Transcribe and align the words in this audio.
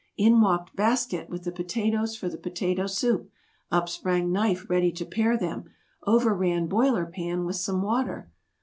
In 0.17 0.41
walked 0.41 0.75
Basket 0.75 1.29
with 1.29 1.43
the 1.43 1.51
potatoes 1.51 2.15
for 2.15 2.27
the 2.27 2.39
potato 2.39 2.87
soup; 2.87 3.29
up 3.71 3.87
sprang 3.87 4.31
Knife 4.31 4.67
ready 4.67 4.91
to 4.91 5.05
pare 5.05 5.37
them; 5.37 5.65
over 6.07 6.33
ran 6.33 6.65
Boiler 6.65 7.05
Pan 7.05 7.45
with 7.45 7.57
some 7.57 7.83
water. 7.83 8.31